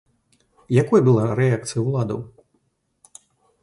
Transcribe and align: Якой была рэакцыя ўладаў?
Якой 0.83 1.05
была 1.09 1.27
рэакцыя 1.41 1.81
ўладаў? 1.87 2.19